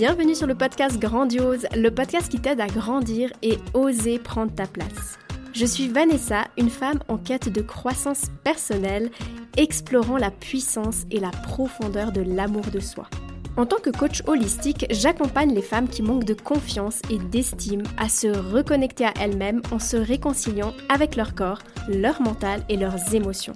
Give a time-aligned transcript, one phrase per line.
[0.00, 4.66] Bienvenue sur le podcast Grandiose, le podcast qui t'aide à grandir et oser prendre ta
[4.66, 5.18] place.
[5.52, 9.10] Je suis Vanessa, une femme en quête de croissance personnelle,
[9.58, 13.10] explorant la puissance et la profondeur de l'amour de soi.
[13.58, 18.08] En tant que coach holistique, j'accompagne les femmes qui manquent de confiance et d'estime à
[18.08, 21.58] se reconnecter à elles-mêmes en se réconciliant avec leur corps,
[21.88, 23.52] leur mental et leurs émotions.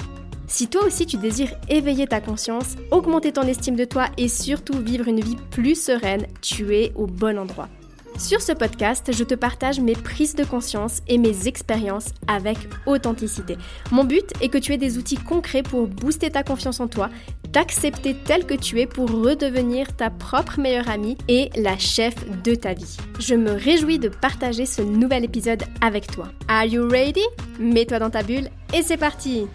[0.47, 4.79] Si toi aussi tu désires éveiller ta conscience, augmenter ton estime de toi et surtout
[4.79, 7.69] vivre une vie plus sereine, tu es au bon endroit.
[8.16, 13.57] Sur ce podcast, je te partage mes prises de conscience et mes expériences avec authenticité.
[13.91, 17.11] Mon but est que tu aies des outils concrets pour booster ta confiance en toi,
[17.51, 22.55] t'accepter tel que tu es pour redevenir ta propre meilleure amie et la chef de
[22.55, 22.97] ta vie.
[23.19, 26.29] Je me réjouis de partager ce nouvel épisode avec toi.
[26.47, 27.24] Are you ready?
[27.59, 29.47] Mets-toi dans ta bulle et c'est parti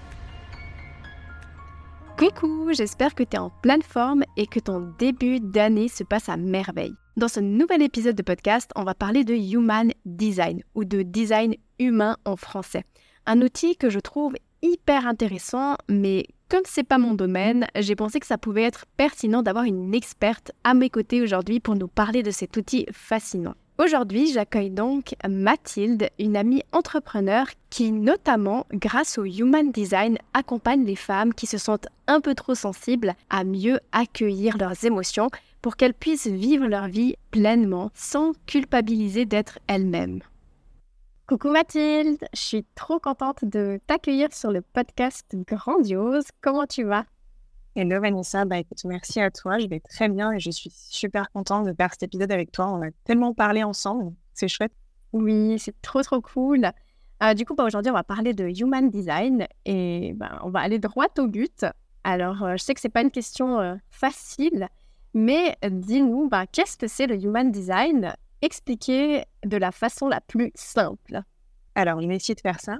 [2.19, 6.27] Coucou, j'espère que tu es en pleine forme et que ton début d'année se passe
[6.27, 6.91] à merveille.
[7.15, 11.55] Dans ce nouvel épisode de podcast, on va parler de Human Design ou de design
[11.79, 12.83] humain en français.
[13.25, 18.19] Un outil que je trouve hyper intéressant, mais comme c'est pas mon domaine, j'ai pensé
[18.19, 22.21] que ça pouvait être pertinent d'avoir une experte à mes côtés aujourd'hui pour nous parler
[22.21, 23.55] de cet outil fascinant.
[23.79, 30.97] Aujourd'hui, j'accueille donc Mathilde, une amie entrepreneur qui, notamment grâce au Human Design, accompagne les
[30.97, 35.29] femmes qui se sentent un peu trop sensibles à mieux accueillir leurs émotions
[35.61, 40.19] pour qu'elles puissent vivre leur vie pleinement sans culpabiliser d'être elles-mêmes.
[41.25, 46.25] Coucou Mathilde, je suis trop contente de t'accueillir sur le podcast Grandiose.
[46.41, 47.05] Comment tu vas?
[47.81, 51.31] Hello Vanessa, bah écoute, merci à toi, je vais très bien et je suis super
[51.31, 52.67] contente de faire cet épisode avec toi.
[52.67, 54.73] On a tellement parlé ensemble, c'est chouette.
[55.13, 56.69] Oui, c'est trop trop cool.
[57.23, 60.59] Euh, du coup, bah, aujourd'hui, on va parler de Human Design et bah, on va
[60.59, 61.65] aller droit au but.
[62.03, 64.67] Alors, euh, je sais que c'est pas une question euh, facile,
[65.13, 68.13] mais dis-nous, bah, qu'est-ce que c'est le Human Design?
[68.41, 71.21] Expliquez de la façon la plus simple.
[71.75, 72.75] Alors, on va essayer de faire ça.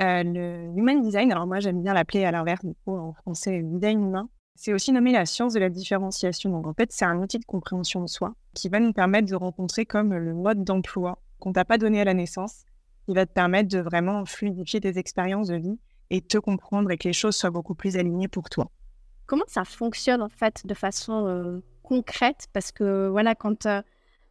[0.00, 3.62] Euh, le Human Design, alors moi j'aime bien l'appeler à l'inverse, du coup en français
[3.62, 6.50] design humain, c'est aussi nommé la science de la différenciation.
[6.50, 9.36] Donc en fait, c'est un outil de compréhension de soi qui va nous permettre de
[9.36, 12.64] rencontrer comme le mode d'emploi qu'on t'a pas donné à la naissance.
[13.06, 15.78] Il va te permettre de vraiment fluidifier tes expériences de vie
[16.10, 18.68] et te comprendre et que les choses soient beaucoup plus alignées pour toi.
[19.26, 22.48] Comment ça fonctionne en fait de façon euh, concrète?
[22.52, 23.80] Parce que voilà, quand euh,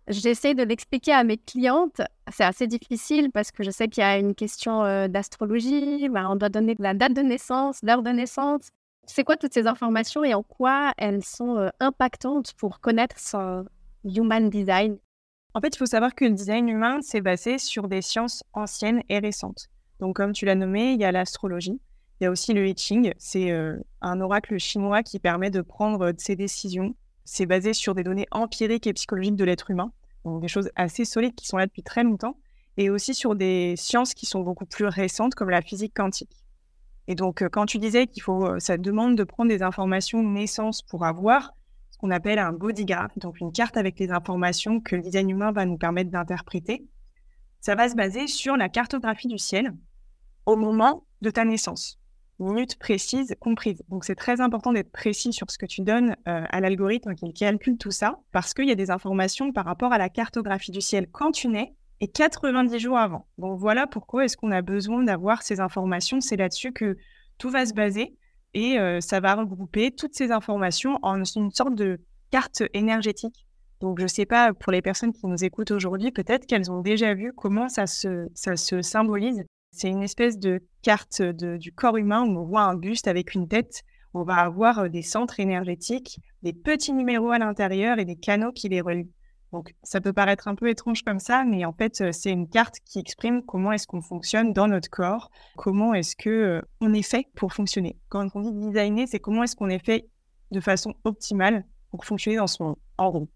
[0.09, 2.01] J'essaie de l'expliquer à mes clientes.
[2.31, 6.07] C'est assez difficile parce que je sais qu'il y a une question euh, d'astrologie.
[6.07, 8.69] Ben, on doit donner la date de naissance, l'heure de naissance.
[9.07, 13.66] C'est quoi toutes ces informations et en quoi elles sont euh, impactantes pour connaître son
[14.03, 14.97] human design?
[15.53, 19.01] En fait, il faut savoir que le design humain, c'est basé sur des sciences anciennes
[19.09, 19.69] et récentes.
[20.00, 21.79] Donc, comme tu l'as nommé, il y a l'astrologie.
[22.19, 23.13] Il y a aussi le I Ching.
[23.17, 26.94] C'est euh, un oracle chinois qui permet de prendre ses décisions
[27.28, 29.91] c'est basé sur des données empiriques et psychologiques de l'être humain,
[30.23, 32.38] donc des choses assez solides qui sont là depuis très longtemps,
[32.78, 36.31] et aussi sur des sciences qui sont beaucoup plus récentes comme la physique quantique.
[37.07, 40.23] Et donc, euh, quand tu disais qu'il faut, euh, ça demande de prendre des informations
[40.23, 41.53] de naissance pour avoir
[41.90, 45.51] ce qu'on appelle un bodygraph, donc une carte avec les informations que le design humain
[45.51, 46.85] va nous permettre d'interpréter,
[47.59, 49.73] ça va se baser sur la cartographie du ciel
[50.46, 52.00] au moment de ta naissance
[52.40, 53.84] minutes précises comprises.
[53.90, 57.34] Donc c'est très important d'être précis sur ce que tu donnes euh, à l'algorithme qui
[57.34, 60.81] calcule tout ça, parce qu'il y a des informations par rapport à la cartographie du
[60.81, 63.28] ciel quand tu nais et 90 jours avant.
[63.38, 66.22] Donc voilà pourquoi est-ce qu'on a besoin d'avoir ces informations.
[66.22, 66.97] C'est là-dessus que
[67.38, 68.16] tout va se baser
[68.53, 72.00] et euh, ça va regrouper toutes ces informations en une sorte de
[72.31, 73.46] carte énergétique.
[73.80, 76.81] Donc je ne sais pas, pour les personnes qui nous écoutent aujourd'hui, peut-être qu'elles ont
[76.81, 78.28] déjà vu comment ça se,
[78.81, 83.35] symbolise c'est une espèce de carte du corps humain où on voit un buste avec
[83.35, 83.84] une tête.
[84.14, 88.52] On va avoir euh, des centres énergétiques, des petits numéros à l'intérieur et des canaux
[88.52, 89.12] qui les relient.
[89.53, 92.50] Donc, ça peut paraître un peu étrange comme ça, mais en fait, euh, c'est une
[92.50, 96.94] carte qui exprime comment est-ce qu'on fonctionne dans notre corps, comment est-ce que euh, on
[96.94, 97.97] est fait pour fonctionner.
[98.09, 100.09] Quand on dit designer, c'est comment est-ce qu'on est fait
[100.52, 103.28] de façon optimale pour fonctionner dans monde, en.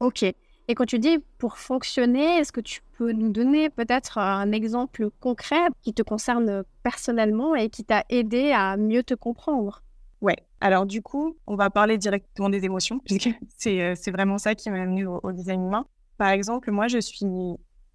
[0.00, 0.22] Ok.
[0.68, 5.10] Et quand tu dis pour fonctionner, est-ce que tu peux nous donner peut-être un exemple
[5.20, 9.82] concret qui te concerne personnellement et qui t'a aidé à mieux te comprendre?
[10.20, 10.36] Ouais.
[10.60, 13.28] Alors du coup, on va parler directement des émotions, puisque
[13.66, 15.86] euh, c'est vraiment ça qui m'a amené au, design humain.
[16.18, 17.26] Par exemple, moi, je suis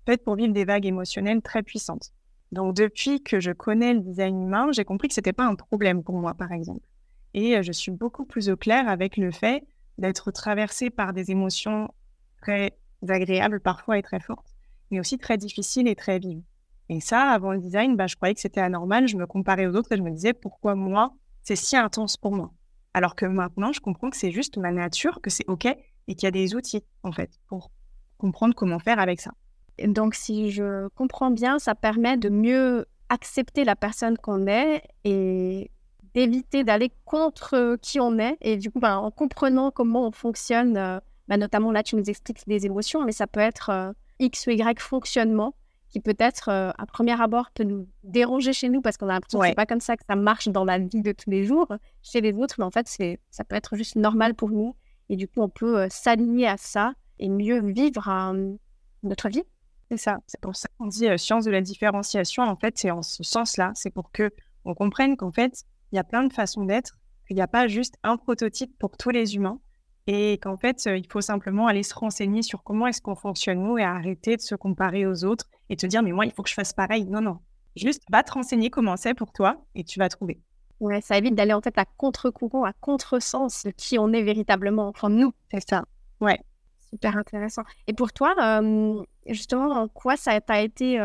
[0.05, 2.11] faite pour vivre des vagues émotionnelles très puissantes.
[2.51, 6.03] Donc depuis que je connais le design humain, j'ai compris que c'était pas un problème
[6.03, 6.85] pour moi, par exemple.
[7.33, 9.63] Et euh, je suis beaucoup plus au clair avec le fait
[9.97, 11.89] d'être traversée par des émotions
[12.41, 12.77] très
[13.07, 14.55] agréable parfois et très forte,
[14.91, 16.41] mais aussi très difficile et très vive.
[16.89, 19.07] Et ça, avant le design, bah, je croyais que c'était anormal.
[19.07, 21.13] Je me comparais aux autres et je me disais pourquoi moi,
[21.43, 22.51] c'est si intense pour moi.
[22.93, 26.23] Alors que maintenant, je comprends que c'est juste ma nature, que c'est OK et qu'il
[26.23, 27.71] y a des outils, en fait, pour
[28.17, 29.31] comprendre comment faire avec ça.
[29.83, 35.71] donc, si je comprends bien, ça permet de mieux accepter la personne qu'on est et
[36.13, 38.37] d'éviter d'aller contre qui on est.
[38.41, 42.09] Et du coup, ben, en comprenant comment on fonctionne, euh, ben, notamment là, tu nous
[42.09, 45.55] expliques des émotions, mais ça peut être euh, X ou Y fonctionnement
[45.91, 49.39] qui peut-être, euh, à premier abord, peut nous déranger chez nous parce qu'on a l'impression
[49.39, 51.67] que c'est pas comme ça que ça marche dans la vie de tous les jours
[52.01, 54.75] chez les autres, mais en fait, c'est, ça peut être juste normal pour nous.
[55.09, 58.33] Et du coup, on peut s'aligner à ça et mieux vivre
[59.03, 59.43] notre vie.
[59.89, 60.19] C'est ça.
[60.25, 62.43] C'est pour ça qu'on dit science de la différenciation.
[62.43, 63.73] En fait, c'est en ce sens-là.
[63.75, 64.31] C'est pour que
[64.63, 66.97] on comprenne qu'en fait, il y a plein de façons d'être,
[67.27, 69.59] qu'il n'y a pas juste un prototype pour tous les humains
[70.07, 73.77] et qu'en fait, il faut simplement aller se renseigner sur comment est-ce qu'on fonctionne nous
[73.77, 76.49] et arrêter de se comparer aux autres et te dire mais moi, il faut que
[76.49, 77.05] je fasse pareil.
[77.05, 77.39] Non, non.
[77.75, 80.41] Juste, va te renseigner comment c'est pour toi et tu vas trouver.
[80.79, 84.87] Ouais, ça évite d'aller en fait à contre-courant, à contre-sens de qui on est véritablement.
[84.87, 85.85] Enfin, nous, c'est ça.
[86.19, 86.39] Ouais.
[86.89, 87.61] Super intéressant.
[87.87, 88.33] Et pour toi,
[89.27, 90.99] justement, en quoi ça t'a été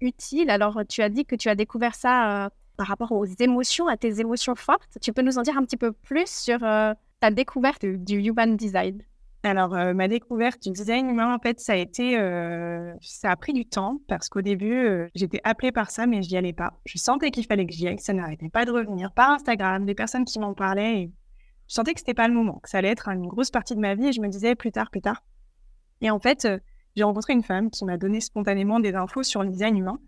[0.00, 0.50] utile?
[0.50, 4.20] Alors, tu as dit que tu as découvert ça par rapport aux émotions, à tes
[4.20, 4.98] émotions fortes.
[5.00, 6.60] Tu peux nous en dire un petit peu plus sur
[7.22, 9.00] ta découverte du human design?
[9.44, 12.16] Alors, ma découverte du design humain, en fait, ça a été,
[13.00, 16.36] ça a pris du temps parce qu'au début, j'étais appelée par ça, mais je n'y
[16.36, 16.80] allais pas.
[16.84, 19.94] Je sentais qu'il fallait que j'y aille, ça n'arrêtait pas de revenir par Instagram, des
[19.94, 21.02] personnes qui m'en parlaient.
[21.02, 21.12] Et
[21.68, 23.80] je sentais que c'était pas le moment, que ça allait être une grosse partie de
[23.80, 24.06] ma vie.
[24.06, 25.24] Et je me disais plus tard, plus tard.
[26.00, 26.48] Et en fait,
[26.96, 29.98] j'ai rencontré une femme qui m'a donné spontanément des infos sur le design humain.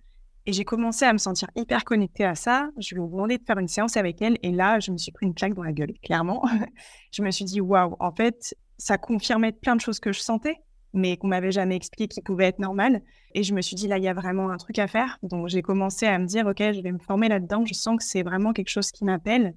[0.46, 2.68] Et j'ai commencé à me sentir hyper connectée à ça.
[2.78, 4.36] Je lui ai demandé de faire une séance avec elle.
[4.42, 6.44] Et là, je me suis pris une claque dans la gueule, clairement.
[7.12, 10.56] je me suis dit, waouh, en fait, ça confirmait plein de choses que je sentais,
[10.92, 13.00] mais qu'on m'avait jamais expliqué qui pouvaient être normales.
[13.32, 15.18] Et je me suis dit, là, il y a vraiment un truc à faire.
[15.22, 17.64] Donc, j'ai commencé à me dire, OK, je vais me former là-dedans.
[17.64, 19.54] Je sens que c'est vraiment quelque chose qui m'appelle.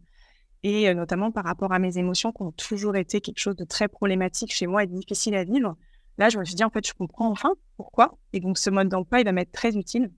[0.63, 3.90] Et notamment par rapport à mes émotions qui ont toujours été quelque chose de très
[3.90, 5.75] problématique chez moi et difficile à vivre.
[6.18, 8.18] Là, je me suis dit, en fait, je comprends enfin pourquoi.
[8.31, 10.12] Et donc, ce mode d'emploi, il va m'être très utile.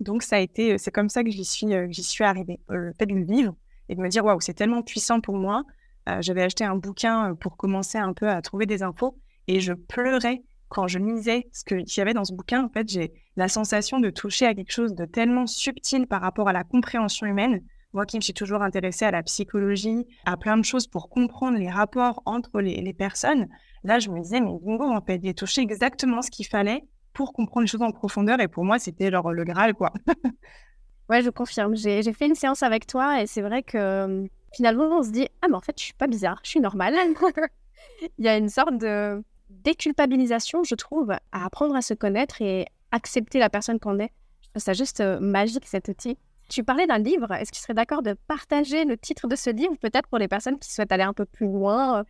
[0.00, 2.60] Donc, ça a été, c'est comme ça que j'y suis, euh, j'y suis arrivée.
[2.70, 3.54] Euh, le fait de le vivre
[3.88, 5.64] et de me dire, waouh, c'est tellement puissant pour moi.
[6.08, 9.72] Euh, j'avais acheté un bouquin pour commencer un peu à trouver des infos et je
[9.72, 12.64] pleurais quand je lisais ce qu'il y avait dans ce bouquin.
[12.64, 16.48] En fait, j'ai la sensation de toucher à quelque chose de tellement subtil par rapport
[16.48, 17.62] à la compréhension humaine.
[17.94, 21.58] Moi qui me suis toujours intéressée à la psychologie, à plein de choses pour comprendre
[21.58, 23.48] les rapports entre les, les personnes,
[23.82, 26.84] là, je me disais, mais bingo, en fait, j'ai touché exactement ce qu'il fallait
[27.18, 28.38] pour comprendre les choses en profondeur.
[28.40, 29.92] Et pour moi, c'était genre le Graal, quoi.
[31.10, 31.74] ouais, je confirme.
[31.74, 34.24] J'ai fait une séance avec toi et c'est vrai que
[34.54, 36.94] finalement, on se dit Ah, mais en fait, je suis pas bizarre, je suis normale.
[38.18, 39.20] Il y a une sorte de
[39.50, 44.12] déculpabilisation, je trouve, à apprendre à se connaître et accepter la personne qu'on est.
[44.42, 46.16] Je trouve ça juste magique, cet outil.
[46.48, 47.32] Tu parlais d'un livre.
[47.32, 50.28] Est-ce que tu serais d'accord de partager le titre de ce livre, peut-être pour les
[50.28, 52.04] personnes qui souhaitent aller un peu plus loin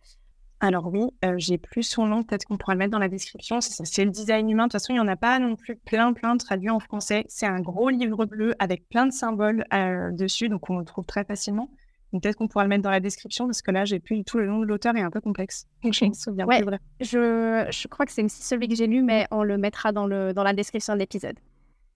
[0.61, 1.05] alors oui,
[1.37, 3.61] j'ai plus son nom, peut-être qu'on pourra le mettre dans la description.
[3.61, 4.63] C'est le design humain.
[4.63, 7.25] De toute façon, il n'y en a pas non plus plein, plein traduits en français.
[7.29, 9.63] C'est un gros livre bleu avec plein de symboles
[10.11, 11.69] dessus, donc on le trouve très facilement.
[12.11, 14.39] Peut-être qu'on pourra le mettre dans la description parce que là, j'ai plus du tout
[14.39, 15.67] le nom de l'auteur et un peu complexe.
[15.83, 16.79] je me souviens ouais, vrai.
[16.99, 20.07] Je, je, crois que c'est aussi celui que j'ai lu, mais on le mettra dans,
[20.07, 21.37] le, dans la description de l'épisode.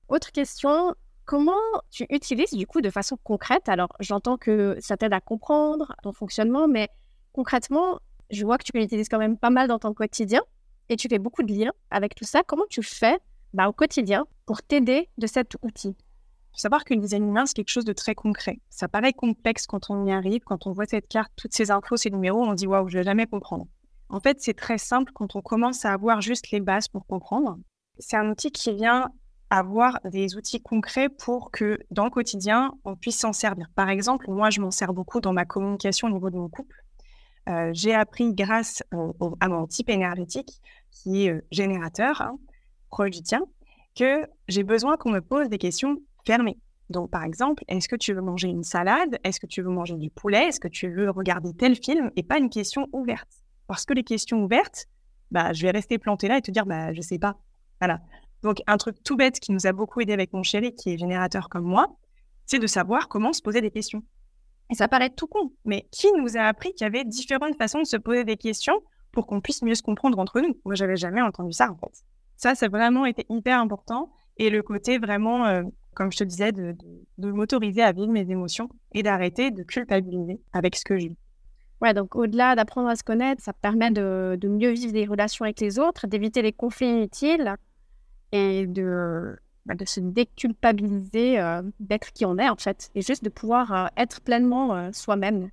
[0.10, 0.94] Autre question,
[1.25, 1.54] comment
[1.89, 6.13] tu utilises du coup de façon concrète Alors, j'entends que ça t'aide à comprendre ton
[6.13, 6.89] fonctionnement, mais
[7.32, 8.00] concrètement,
[8.34, 10.42] je vois que tu l'utilises quand même pas mal dans ton quotidien
[10.90, 12.42] et tu fais beaucoup de liens avec tout ça.
[12.46, 13.20] Comment tu fais
[13.54, 15.90] bah, au quotidien pour t'aider de cet outil?
[15.90, 18.60] Il faut savoir qu'une design humain, c'est quelque chose de très concret.
[18.70, 21.98] Ça paraît complexe quand on y arrive, quand on voit cette carte, toutes ces infos,
[21.98, 23.66] ces numéros, on dit waouh, je vais jamais comprendre.
[24.10, 27.58] En fait, c'est très simple quand on commence à avoir juste les bases pour comprendre.
[27.98, 29.10] C'est un outil qui vient
[29.50, 33.68] avoir des outils concrets pour que dans le quotidien, on puisse s'en servir.
[33.75, 36.84] Par exemple, moi, je m'en sers beaucoup dans ma communication au niveau de mon couple.
[37.50, 38.84] Euh, j'ai appris grâce
[39.40, 42.38] à mon type énergétique, qui est euh, générateur, hein,
[42.90, 43.42] proche du tien,
[43.96, 46.58] que j'ai besoin qu'on me pose des questions fermées.
[46.90, 49.20] Donc, par exemple, est-ce que tu veux manger une salade?
[49.24, 50.48] Est-ce que tu veux manger du poulet?
[50.48, 52.12] Est-ce que tu veux regarder tel film?
[52.16, 53.30] Et pas une question ouverte.
[53.68, 54.86] Parce que les questions ouvertes,
[55.32, 57.38] bah, je vais rester plantée là et te dire, bah, je sais pas.
[57.80, 58.00] Voilà.
[58.44, 60.98] Donc, un truc tout bête qui nous a beaucoup aidé avec mon chéri, qui est
[60.98, 61.88] générateur comme moi,
[62.46, 64.04] c'est de savoir comment se poser des questions.
[64.74, 67.86] Ça paraît tout con, mais qui nous a appris qu'il y avait différentes façons de
[67.86, 70.58] se poser des questions pour qu'on puisse mieux se comprendre entre nous?
[70.65, 72.03] Moi, j'avais jamais entendu ça, en fait.
[72.36, 74.12] Ça, ça a vraiment été hyper important.
[74.38, 75.63] Et le côté vraiment, euh,
[75.94, 76.75] comme je te disais, de,
[77.18, 81.15] m'autoriser à vivre mes émotions et d'arrêter de culpabiliser avec ce que vis.
[81.82, 85.60] Ouais, donc au-delà d'apprendre à se connaître, ça permet de, mieux vivre des relations avec
[85.60, 87.56] les autres, d'éviter les conflits inutiles
[88.32, 93.29] et de de se déculpabiliser euh, d'être qui on est en fait et juste de
[93.29, 95.50] pouvoir euh, être pleinement euh, soi-même.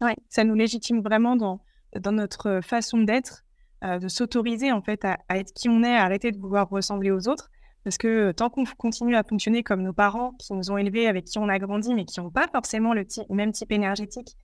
[0.00, 1.60] Ouais, ça nous légitime vraiment dans,
[1.98, 3.42] dans notre façon d'être
[3.82, 7.28] de s'autoriser en fait à, être qui on est, à arrêter de vouloir ressembler aux
[7.28, 7.50] autres.
[7.84, 11.26] Parce que tant qu'on continue à fonctionner comme nos parents qui nous ont élevés, avec
[11.26, 14.38] qui on a grandi, mais qui n'ont pas forcément le même type énergétique,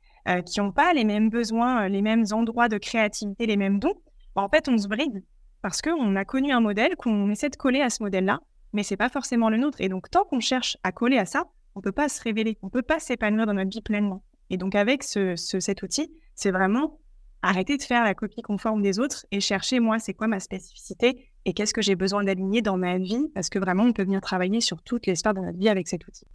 [0.45, 3.95] qui n'ont pas les mêmes besoins, les mêmes endroits de créativité, les mêmes dons,
[4.37, 5.25] bah, en fait, on se bride
[5.62, 8.40] parce qu'on a connu un modèle, qu'on essaie de coller à ce modèle-là,
[8.73, 9.81] mais c'est pas forcément le nôtre.
[9.81, 12.69] Et donc, tant qu'on cherche à coller à ça, on peut pas se révéler, on
[12.69, 14.23] peut pas s'épanouir dans notre vie pleinement.
[14.50, 16.99] Et donc, avec ce, cet outil, c'est vraiment
[17.43, 21.31] arrêter de faire la copie conforme des autres et chercher, moi, c'est quoi ma spécificité
[21.47, 24.21] et qu'est-ce que j'ai besoin d'aligner dans ma vie parce que vraiment, on peut venir
[24.21, 26.27] travailler sur toutes les sphères de notre vie avec cet outil.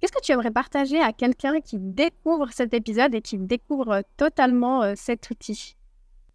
[0.00, 4.82] Qu'est-ce que tu aimerais partager à quelqu'un qui découvre cet épisode et qui découvre totalement
[4.82, 5.76] euh, cet outil?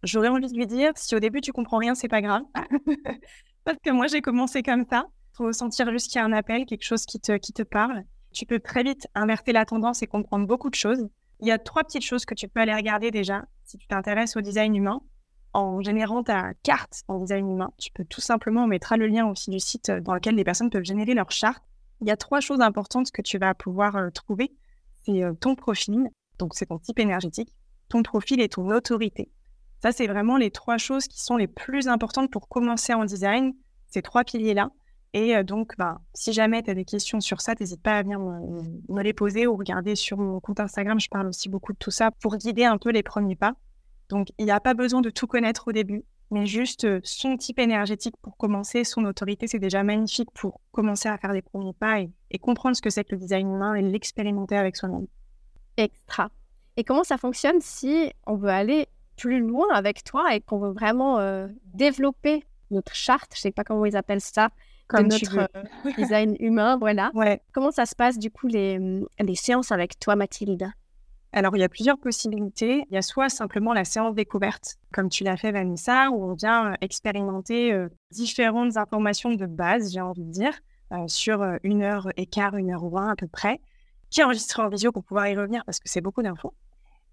[0.02, 2.44] J'aurais envie de lui dire, si au début tu comprends rien, c'est pas grave.
[3.64, 5.06] parce que moi, j'ai commencé comme ça.
[5.38, 8.02] Faut sentir juste qu'il y a un appel, quelque chose qui te, qui te parle.
[8.32, 11.08] Tu peux très vite inverser la tendance et comprendre beaucoup de choses.
[11.38, 14.36] Il y a trois petites choses que tu peux aller regarder déjà si tu t'intéresses
[14.36, 15.00] au design humain.
[15.52, 19.26] En générant ta carte en design humain, tu peux tout simplement, on mettra le lien
[19.26, 21.62] aussi du site dans lequel les personnes peuvent générer leur charte.
[22.00, 24.50] Il y a trois choses importantes que tu vas pouvoir euh, trouver.
[25.04, 26.08] C'est euh, ton profil,
[26.40, 27.54] donc c'est ton type énergétique,
[27.88, 29.30] ton profil et ton autorité.
[29.84, 33.54] Ça, c'est vraiment les trois choses qui sont les plus importantes pour commencer en design,
[33.86, 34.72] ces trois piliers-là.
[35.14, 38.20] Et donc, bah, si jamais tu as des questions sur ça, n'hésite pas à venir
[38.20, 41.00] me, les poser ou regarder sur mon compte Instagram.
[41.00, 43.54] Je parle aussi beaucoup de tout ça pour guider un peu les premiers pas.
[44.10, 47.58] Donc, il n'y a pas besoin de tout connaître au début, mais juste son type
[47.58, 52.00] énergétique pour commencer, son autorité, c'est déjà magnifique pour commencer à faire des premiers pas
[52.00, 55.06] et, comprendre ce que c'est que le design humain et l'expérimenter avec soi-même.
[55.76, 56.30] Extra.
[56.76, 60.72] Et comment ça fonctionne si on veut aller plus loin avec toi et qu'on veut
[60.72, 61.18] vraiment
[61.74, 64.50] développer notre charte, je sais pas comment ils appellent ça,
[64.88, 67.10] Comme de notre euh, design humain, voilà.
[67.14, 67.40] Ouais.
[67.52, 70.70] Comment ça se passe du coup les, mm, les séances avec toi, Mathilde?
[71.32, 72.84] Alors, il y a plusieurs possibilités.
[72.90, 76.32] Il y a soit simplement la séance découverte, comme tu l'as fait, Vanessa, où on
[76.32, 80.58] vient euh, expérimenter différentes informations de base, j'ai envie de dire,
[81.06, 83.60] sur une heure et quart, une heure vingt à peu près,
[84.08, 86.54] qui est enregistré en visio pour pouvoir y revenir parce que c'est beaucoup d'infos.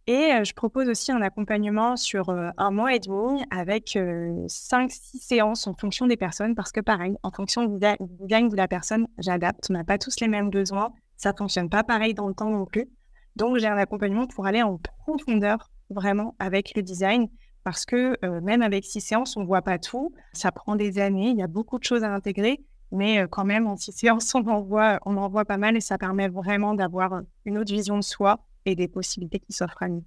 [0.08, 5.74] Et je propose aussi un accompagnement sur un mois et demi avec 5-6 séances en
[5.74, 9.66] fonction des personnes parce que pareil, en fonction du design de la personne, j'adapte.
[9.72, 10.94] On n'a pas tous les mêmes besoins.
[11.18, 12.88] Ça ne fonctionne pas pareil dans le temps non plus.
[13.36, 17.28] Donc, j'ai un accompagnement pour aller en profondeur vraiment avec le design
[17.64, 20.14] parce que même avec 6 séances, on ne voit pas tout.
[20.34, 21.30] Ça prend des années.
[21.30, 22.64] Il y a beaucoup de choses à intégrer.
[22.92, 25.82] Mais quand même, en 6 séances, on en, voit, on en voit pas mal et
[25.82, 29.90] ça permet vraiment d'avoir une autre vision de soi et des possibilités qui s'offrent à
[29.90, 30.04] nous.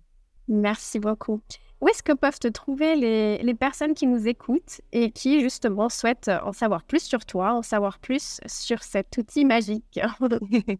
[0.48, 1.40] Merci beaucoup.
[1.80, 5.88] Où est-ce que peuvent te trouver les, les, personnes qui nous écoutent et qui justement
[5.88, 10.00] souhaitent en savoir plus sur toi, en savoir plus sur cet outil magique?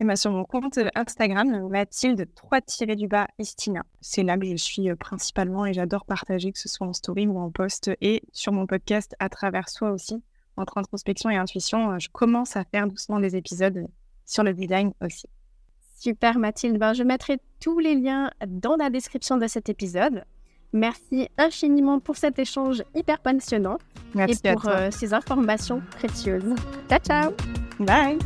[0.00, 3.84] Et bien, Sur mon compte Instagram, Mathilde 3-du-bas Istina.
[4.00, 7.28] C'est là que je suis euh, principalement et j'adore partager, que ce soit en story
[7.28, 10.20] ou en post, et sur mon podcast à travers soi aussi,
[10.56, 11.98] entre introspection et intuition.
[12.00, 13.86] Je commence à faire doucement des épisodes
[14.24, 15.28] sur le design aussi.
[16.02, 20.24] Super Mathilde, ben, je mettrai tous les liens dans la description de cet épisode.
[20.72, 23.78] Merci infiniment pour cet échange hyper passionnant
[24.12, 26.56] Merci et pour euh, ces informations précieuses.
[26.88, 27.32] Ciao ciao
[27.78, 28.18] Bye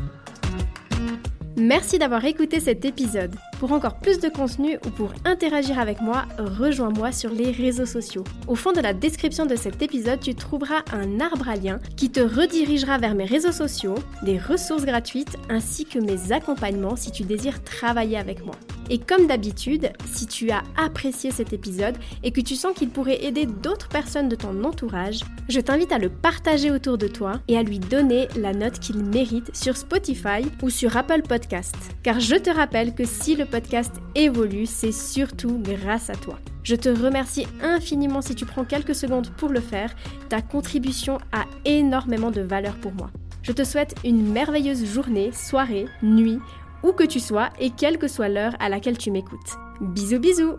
[1.59, 3.35] Merci d'avoir écouté cet épisode.
[3.59, 8.25] Pour encore plus de contenu ou pour interagir avec moi, rejoins-moi sur les réseaux sociaux.
[8.49, 12.11] Au fond de la description de cet épisode, tu trouveras un arbre à lien qui
[12.11, 17.23] te redirigera vers mes réseaux sociaux, des ressources gratuites ainsi que mes accompagnements si tu
[17.23, 18.57] désires travailler avec moi.
[18.89, 23.25] Et comme d'habitude, si tu as apprécié cet épisode et que tu sens qu'il pourrait
[23.25, 27.59] aider d'autres personnes de ton entourage, je t'invite à le partager autour de toi et
[27.59, 31.77] à lui donner la note qu'il mérite sur Spotify ou sur Apple Podcast.
[32.03, 36.39] Car je te rappelle que si le podcast évolue, c'est surtout grâce à toi.
[36.63, 39.95] Je te remercie infiniment si tu prends quelques secondes pour le faire.
[40.29, 43.11] Ta contribution a énormément de valeur pour moi.
[43.43, 46.41] Je te souhaite une merveilleuse journée, soirée, nuit
[46.87, 49.57] où que tu sois et quelle que soit l'heure à laquelle tu m'écoutes.
[49.81, 50.57] Bisous bisous